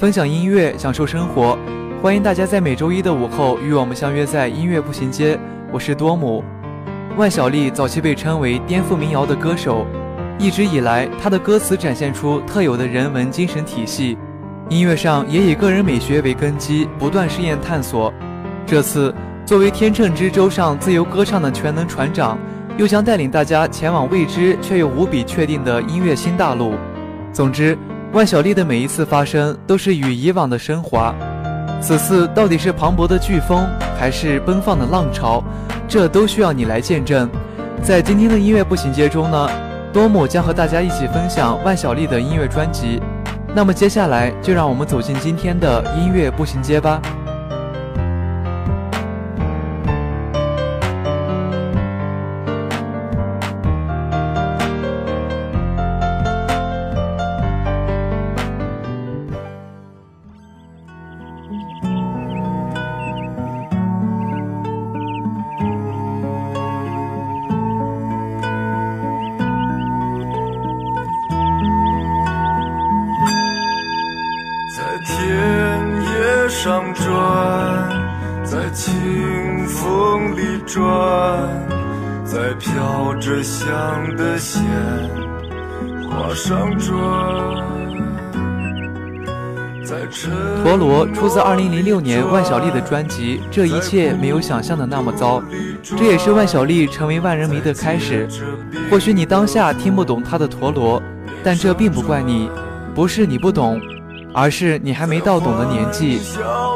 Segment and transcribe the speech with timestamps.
[0.00, 1.58] 分享音乐，享受生活，
[2.00, 5.38] 欢迎大家在每周一的午后与我们相约在音乐步行街。
[5.70, 6.42] 我是多姆。
[7.18, 9.86] 万晓利早期被称为颠覆民谣的歌手，
[10.38, 14.16] 一直以来，他的歌词展现出特有的人文精神体系，
[14.70, 18.10] 音乐上也以个人美学为根基，不断试验探索。
[18.64, 19.14] 这次，
[19.44, 22.38] 作为天秤之舟上自由歌唱的全能船长，
[22.78, 26.72] 又将带领大家前往未知却又无比确定的音乐新大陆。
[27.34, 27.76] 总之。
[28.12, 31.14] 万晓利的每一次发声都是与以往的升华，
[31.80, 33.64] 此次到底是磅礴的飓风，
[33.96, 35.42] 还是奔放的浪潮，
[35.86, 37.30] 这都需要你来见证。
[37.80, 39.48] 在今天的音乐步行街中呢，
[39.92, 43.00] 多姆将和大家一起分享万晓利的音乐专辑。
[43.54, 47.00] 那么接下来就让我们走进今天的音乐步行街吧。
[90.62, 95.40] 陀螺出自2006年万晓利的专辑《这一切没有想象的那么糟》，
[95.98, 98.28] 这也是万晓利成为万人迷的开始。
[98.88, 101.02] 或许你当下听不懂他的陀螺，
[101.42, 102.48] 但这并不怪你，
[102.94, 103.80] 不是你不懂，
[104.32, 106.20] 而是你还没到懂的年纪。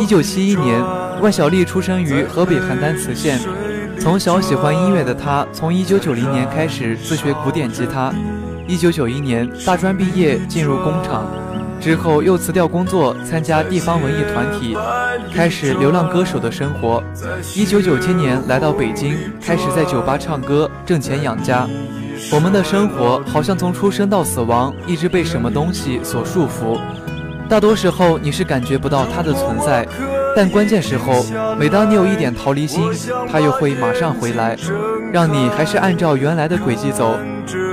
[0.01, 0.83] 1971年，
[1.21, 3.39] 万晓利出生于河北邯郸磁县，
[4.05, 8.13] 从小喜欢音乐的他，从1990年开始自学古典吉他。
[8.69, 11.27] 1991年大专毕业，进入工厂。
[11.81, 14.77] 之后又辞掉工作，参加地方文艺团体，
[15.35, 17.03] 开始流浪歌手的生活。
[17.57, 21.67] 一九九七年来到北京，开始在酒吧唱歌，挣钱养家。
[22.31, 26.79] 我们的生活好像从出生到死亡，一直被什么东西所束缚。
[27.49, 29.89] 大多时候你是感觉不到它的存在，
[30.37, 31.25] 但关键时候，
[31.59, 32.91] 每当你有一点逃离心，
[33.31, 34.57] 它又会马上回来，
[35.13, 37.15] 让你还是按照原来的轨迹走。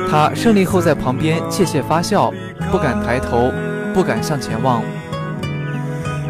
[0.10, 2.34] 它胜利后在旁边窃窃发笑，
[2.72, 3.52] 不敢抬头。
[3.94, 4.82] 不敢向前望，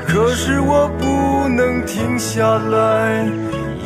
[0.08, 3.24] 可是我不能停下来，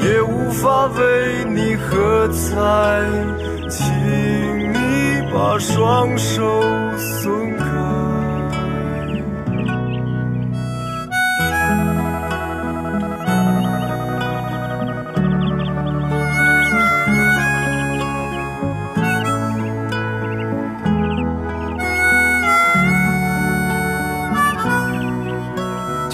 [0.02, 2.56] 也无法为你喝彩，
[3.70, 3.86] 请
[4.72, 6.64] 你把双手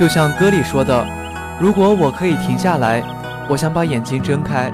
[0.01, 1.05] 就像歌里说的，
[1.59, 3.03] 如果我可以停下来，
[3.47, 4.71] 我想把眼睛睁开，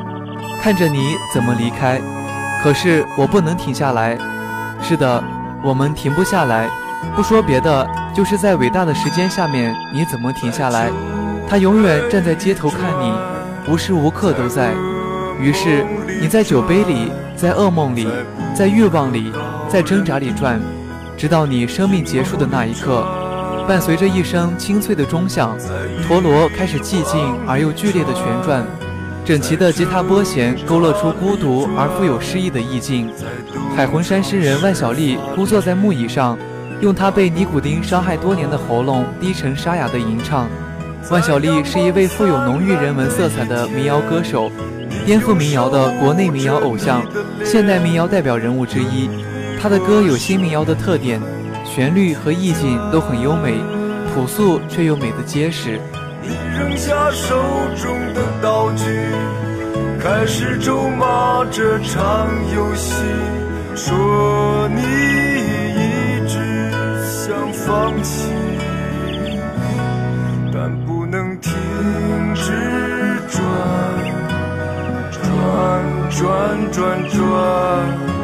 [0.61, 1.99] 看着你怎么离开。
[2.63, 4.17] 可是我不能停下来。
[4.81, 5.21] 是的，
[5.61, 6.69] 我们停不下来。
[7.13, 7.85] 不说别的，
[8.15, 10.89] 就是在伟大的时间下面，你怎么停下来？
[11.49, 13.13] 他永远站在街头看你，
[13.69, 14.71] 无时无刻都在。
[15.41, 15.85] 于是
[16.21, 18.07] 你在酒杯里，在噩梦里，
[18.55, 19.29] 在欲望里，
[19.67, 20.57] 在挣扎里转，
[21.17, 23.05] 直到你生命结束的那一刻。
[23.67, 25.57] 伴随着一声清脆的钟响，
[26.07, 28.65] 陀螺开始寂静而又剧烈的旋转，
[29.25, 33.11] 整齐的吉他拨弦勾勒出孤独而富有诗意的意境。
[33.75, 36.37] 海魂山诗人万晓利孤坐在木椅上，
[36.79, 40.47] 用他被尼古丁伤害多年的喉咙低沉沙哑的吟唱。
[41.11, 44.49] 万晓利是一位富有浓郁人文色彩的民谣歌手，
[45.05, 47.01] 颠覆民谣的国内民谣偶像，
[47.43, 49.09] 现代民谣代表人物之一。
[49.61, 51.21] 他的歌有新民谣的特点，
[51.77, 53.53] 旋律和意境都很优美，
[54.11, 55.79] 朴素却又美得结实。
[56.23, 57.35] 你扔下手
[57.75, 58.83] 中的道具，
[59.99, 63.03] 开始咒骂这场游戏，
[63.75, 66.73] 说你一直
[67.05, 68.31] 想放弃，
[70.51, 71.53] 但不能停
[72.33, 72.53] 止
[73.29, 73.43] 转，
[75.11, 78.16] 转转转转。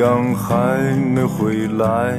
[0.00, 2.16] 羔羊还没回来。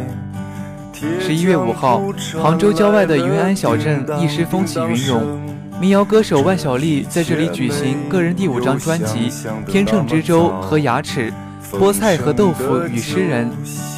[1.20, 2.04] 十一月五号，
[2.40, 5.42] 杭州郊外的云安小镇一时风起云涌，
[5.80, 9.32] 民谣歌手万晓利在这里举行个人第五张专辑
[9.66, 11.34] 《天秤之舟》和《牙齿》、
[11.80, 13.50] 菠菜和豆腐与诗人、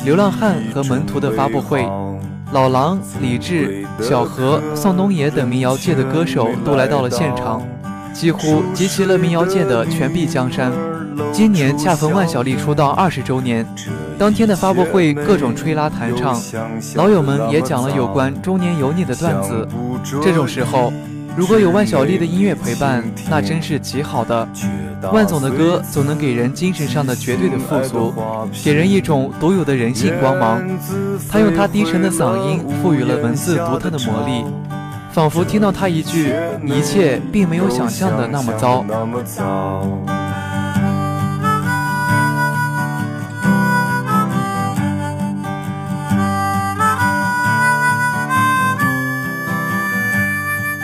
[0.06, 1.86] 流浪汉和门徒的发布会。
[2.54, 7.62] 老狼、李志、小何、宋冬野等民谣界的歌手都来到了现场，
[8.14, 10.72] 几乎集齐了民谣界的全臂江山。
[11.32, 13.66] 今年恰逢万晓利出道二十周年，
[14.18, 16.40] 当天的发布会各种吹拉弹唱，
[16.96, 19.68] 老友们也讲了有关中年油腻的段子。
[20.22, 20.92] 这种时候。
[21.36, 24.48] 如果有万晓利的音乐陪伴，那真是极好的。
[25.12, 28.14] 万总的歌总能给人精神上的绝对的富足，
[28.64, 30.64] 给人一种独有的人性光芒。
[31.28, 34.46] 他用他低沉的嗓音赋予了文字独特的魔力，
[35.12, 36.36] 仿佛听到他一句
[36.68, 38.86] ：“一切并没有想象的那么糟。”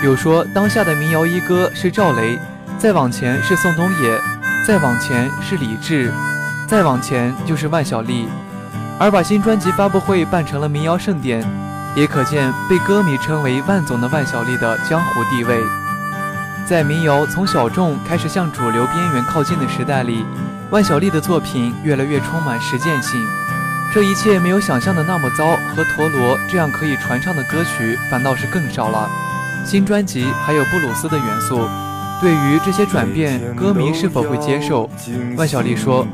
[0.01, 2.39] 有说当下的民谣一哥是赵雷，
[2.77, 4.17] 再往前是宋冬野，
[4.65, 6.09] 再往前是李志，
[6.65, 8.29] 再往前就是万晓利，
[8.97, 11.45] 而把新专辑发布会办成了民谣盛典，
[11.95, 15.61] 也可见被歌迷称为万总的万晓利的江湖地位。
[16.65, 20.25] 在民谣从小众开始向主流边缘靠近的时代里，
[20.69, 23.21] 万晓利的作品越来越充满实践性。
[23.93, 29.09] 这一切没有想象的那么糟，和陀螺这样可以传唱的歌曲反倒是更少了。
[29.65, 31.59] 新专辑还有布鲁斯的元素，
[32.19, 34.89] 对于这些转变，歌迷是否会接受？
[35.37, 36.07] 万晓利说：“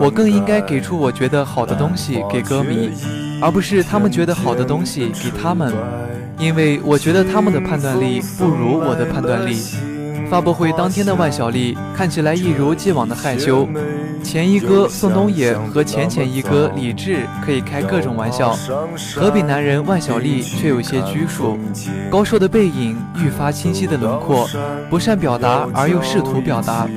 [0.00, 2.90] 我更应该给出我觉得好的东西给歌迷，
[3.40, 5.72] 而不是他们觉得好的东西给他们，
[6.38, 9.62] 因为我觉得他们的判断力不如我的判断力。”
[10.30, 13.68] 发布会当天的万晓利看起来一如既往的害羞，
[14.22, 18.56] 前一哥宋冬野和前前一哥李志可以开各种玩笑，
[19.14, 21.58] 河北男人万晓利却有些拘束，
[22.10, 24.48] 高瘦的背影愈发清晰的轮廓，
[24.88, 26.88] 不善表达而又试图表达。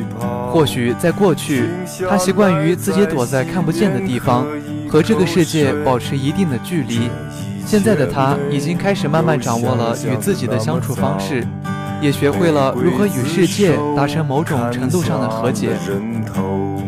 [0.51, 1.69] 或许在过去，
[2.09, 4.47] 他习惯于自己躲在看不见的地方，
[4.87, 7.09] 和这个世界保持一定的距离。
[7.65, 11.45] 现在的他已经开始慢慢掌握了与自己的相处方式。
[12.05, 15.69] 也学会了如何与世界达成某种程度上的和解。
[15.87, 16.79] 人头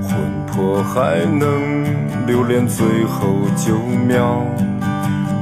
[0.00, 0.16] 魂
[0.46, 1.84] 魄还能
[2.28, 3.26] 留恋最后
[3.56, 3.76] 九
[4.06, 4.44] 秒，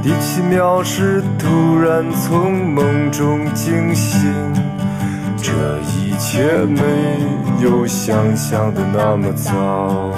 [0.01, 4.33] 第七秒时突然从梦中惊醒。
[5.37, 6.81] 这一切没
[7.63, 10.09] 有想象的那么糟。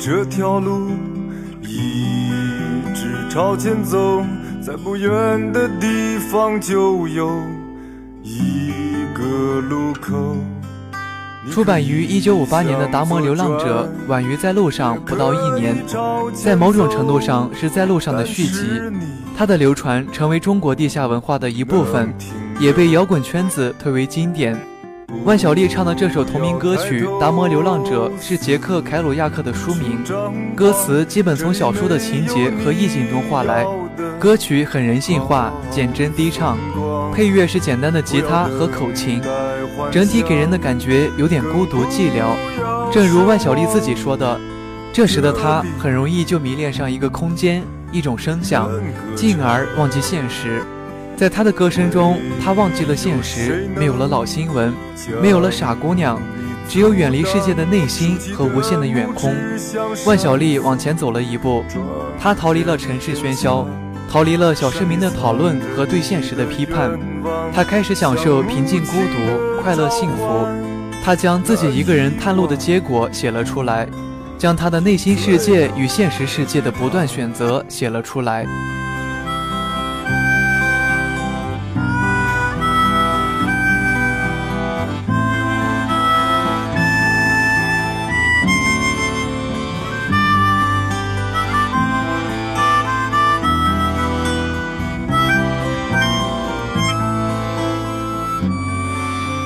[0.00, 0.88] 条路
[1.62, 2.30] 一
[2.94, 4.24] 直朝前走，
[4.62, 7.30] 在不远的地方就有
[8.22, 8.72] 一
[9.12, 10.36] 个路口。
[11.50, 15.76] 出版于一九五八年的《达摩流浪者》晚于《在路上》不到一年，
[16.32, 18.80] 在某种程度上是在路上的续集。
[19.36, 22.14] 它的流传成为中国地下文化的一部分，
[22.58, 24.58] 也被摇滚圈子推为经典。
[25.24, 29.98] 万晓利唱的这首同名歌曲《达摩流浪者》是杰克·凯鲁亚克的书名，
[30.54, 33.66] 歌词基本从小说的情节和意境中画来。
[34.18, 36.56] 歌曲很人性化、简真低唱，
[37.12, 39.20] 配乐是简单的吉他和口琴。
[39.90, 42.34] 整体给人的感觉有点孤独寂寥。
[42.92, 44.40] 正如万晓利自己说的，
[44.92, 47.62] 这时的他很容易就迷恋上一个空间、
[47.92, 48.70] 一种声响，
[49.14, 50.62] 进而忘记现实。
[51.16, 54.72] 在他的歌声中，他忘记了现实，没有了老新闻，
[55.20, 56.18] 没有了傻姑娘，
[56.66, 59.34] 只有远离世界的内心和无限的远空。
[60.06, 61.62] 万晓利往前走了一步，
[62.18, 63.68] 他逃离了城市喧嚣，
[64.10, 66.98] 逃离了小市民的讨论和对现实的批判，
[67.54, 70.46] 他开始享受平静、孤独、快乐、幸福。
[71.04, 73.86] 他将自己一个人探路的结果写了出来，
[74.38, 78.46] 将他的内心世界与现实世界的不断选择写了出来。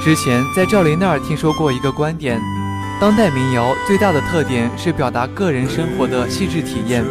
[0.04, 2.38] 之前在赵雷那儿听说过一个观点：
[3.00, 7.02] 当代民谣最大的特点是表达个人生活的细致体验。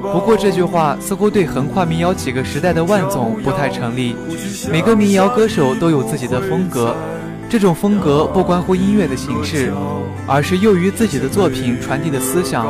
[0.00, 4.16] 不过这句话似乎对横跨民谣几个时代的万总不太成立。
[4.72, 6.96] 每个民谣歌手都有自己的风格，
[7.50, 9.70] 这种风格不关乎音乐的形式，
[10.26, 12.66] 而是囿于自己的作品传递的思想。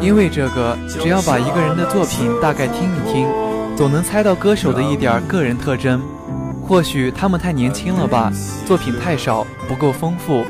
[0.00, 3.28] 因为这个，只要把一个人的作品大概听一听，
[3.76, 6.00] 总能猜到歌手的一点个人特征。
[6.66, 8.32] 或许他们太年轻了吧，
[8.64, 10.44] 作品太少，不够丰富。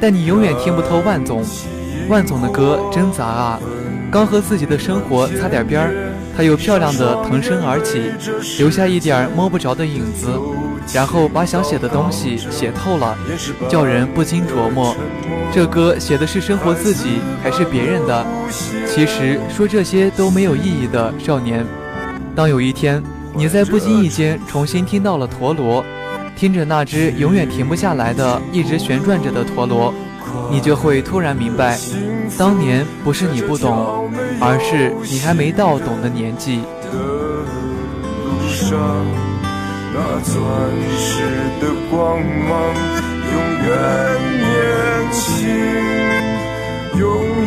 [0.00, 1.44] 但你永远听不透万总，
[2.08, 3.60] 万总的歌真杂啊！
[4.10, 5.94] 刚和自己的生活擦点边儿，
[6.36, 8.10] 他又漂亮的腾身而起，
[8.58, 10.28] 留下一点摸不着的影子，
[10.92, 13.16] 然后把想写的东西写透了，
[13.68, 14.96] 叫人不禁琢磨：
[15.52, 18.26] 这歌写的是生活自己还是别人的？
[18.88, 21.64] 其实说这些都没有意义的，少年。
[22.34, 23.00] 当有一天。
[23.34, 25.84] 你在不经意间重新听到了陀螺，
[26.36, 29.92] 听着那只永远停不下来的、一直旋转着的陀螺，
[30.50, 31.78] 你就会突然明白，
[32.38, 34.10] 当年不是你不懂，
[34.40, 36.60] 而是你还没到懂的年纪。
[39.94, 40.34] 那钻
[40.96, 41.22] 石
[41.60, 42.50] 的光芒
[43.32, 43.34] 永
[43.66, 43.68] 远
[44.40, 44.50] 年
[45.12, 45.22] 轻，
[46.98, 47.02] 永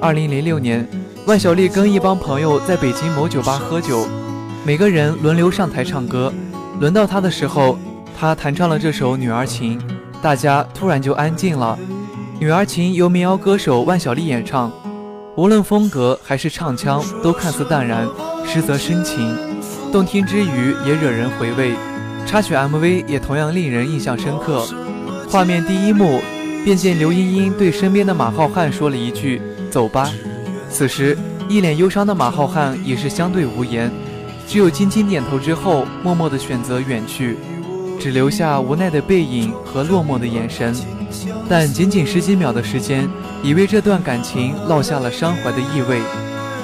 [0.00, 0.88] 二零零六年，
[1.26, 4.06] 万晓利跟一帮朋友在北京某酒吧喝酒，
[4.64, 6.32] 每个人轮流上台唱歌。
[6.78, 7.76] 轮到他的时候，
[8.16, 9.80] 他弹唱了这首《女儿情》，
[10.22, 11.76] 大家突然就安静了。
[12.38, 14.70] 《女儿情》由民谣歌手万晓利演唱，
[15.36, 18.08] 无论风格还是唱腔都看似淡然，
[18.46, 19.36] 实则深情，
[19.90, 21.74] 动听之余也惹人回味。
[22.26, 24.64] 插曲 MV 也同样令人印象深刻。
[25.30, 26.20] 画面第一幕，
[26.64, 29.40] 便见刘茵茵对身边的马浩瀚说了一句。
[29.70, 30.10] 走吧。
[30.68, 31.16] 此时，
[31.48, 33.88] 一脸忧伤的马浩瀚也是相对无言，
[34.48, 37.36] 只有轻轻点头之后，默默的选择远去，
[38.00, 40.74] 只留下无奈的背影和落寞的眼神。
[41.48, 43.08] 但仅仅十几秒的时间，
[43.44, 46.00] 已为这段感情落下了伤怀的意味。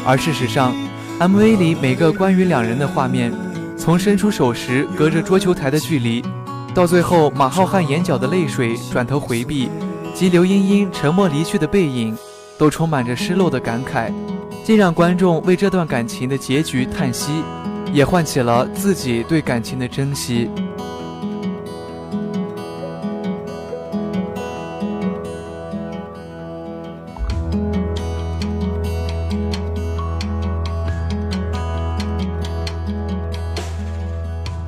[0.05, 0.75] 而事实上
[1.21, 3.33] ，MV 里每个关于两人的画面，
[3.79, 6.21] 从伸出手时隔着桌球台的距离，
[6.77, 9.71] 到最后马浩瀚眼角的泪水转头回避，
[10.15, 12.15] 及刘英英沉默离去的背影。
[12.59, 14.11] 都充满着失落的感慨，
[14.65, 17.43] 既让观众为这段感情的结局叹息，
[17.93, 20.51] 也唤起了自己对感情的珍惜。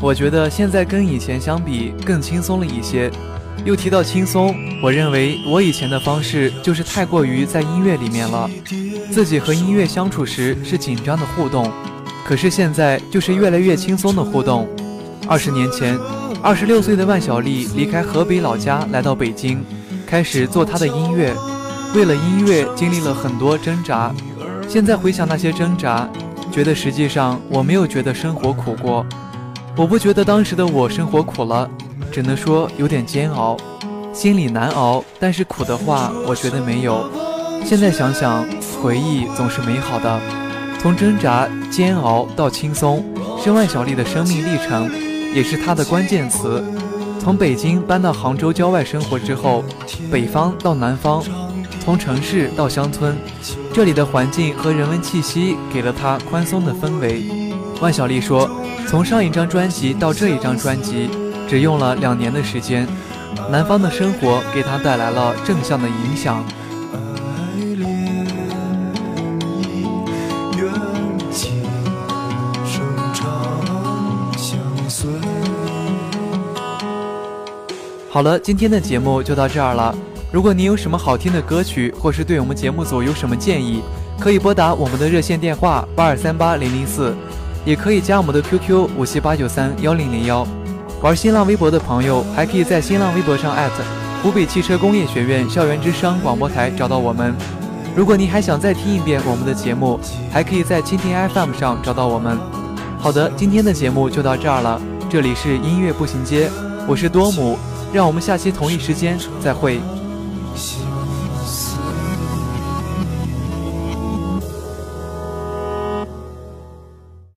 [0.00, 3.11] 我觉得现在跟以前相比更轻松了一些。
[3.64, 8.49] 又提到轻松，我认为我以前的方式就是太过于在音乐里面了，
[9.11, 11.71] 自己和音乐相处时是紧张的互动，
[12.25, 14.69] 可是现在就是越来越轻松的互动。
[15.26, 15.99] 二十年前，
[16.40, 19.59] 二十六岁的万晓利离开河北老家来到北京，
[20.07, 21.35] 开始做他的音乐，
[21.97, 24.14] 为了音乐经历了很多挣扎。
[24.69, 26.09] 现在回想那些挣扎，
[26.52, 29.05] 觉得实际上我没有觉得生活苦过，
[29.78, 31.70] 我不觉得当时的我生活苦了。
[32.11, 33.56] 只能说有点煎熬。
[34.12, 37.08] 心里难熬，但是苦的话，我觉得没有。
[37.64, 38.44] 现在想想，
[38.82, 40.20] 回忆总是美好的。
[40.80, 43.04] 从挣扎、煎熬到轻松，
[43.40, 44.90] 是万晓利的生命历程，
[45.32, 46.64] 也是她的关键词。
[47.20, 49.62] 从北京搬到杭州郊外生活之后，
[50.11, 51.23] 北方到南方，
[51.85, 53.16] 从城市到乡村，
[53.73, 57.48] 这里的环境和人文气息给了她宽松的氛围。
[57.80, 58.50] 万晓利说
[58.88, 61.08] ：“从上一张专辑到这一张专辑，
[61.49, 62.87] 只用了两年的时间。
[63.50, 66.44] 南方的生活给他带来了正向的影响。”
[78.11, 79.94] 好了，今天的节目就到这儿了。
[80.32, 83.80] 如果你有什么好听的歌曲，或是对我们节目组有什么建议，
[84.18, 87.14] 可以拨打我们的热线电话八二三八零零四，
[87.69, 90.49] 也可以加我们的 QQ 五七八九三幺零零幺。
[91.03, 93.85] 玩新浪微博的朋友，还可以在新浪微博上艾特
[94.23, 97.35] 湖北汽车工业学院校园之声广播台找到我们。
[97.95, 100.01] 如果您还想再听一遍我们的节目，
[100.33, 102.39] 还可以在蜻蜓 FM 上找到我们。
[102.99, 104.81] 好的，今天的节目就到这儿了。
[105.11, 106.49] 这里是音乐步行街，
[106.87, 107.59] 我是多姆。
[107.93, 109.79] 让我们下期同一时间再会。